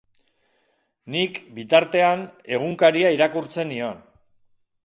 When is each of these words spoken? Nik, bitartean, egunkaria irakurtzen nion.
Nik, 1.15 1.37
bitartean, 1.59 2.25
egunkaria 2.59 3.15
irakurtzen 3.19 3.73
nion. 3.75 4.05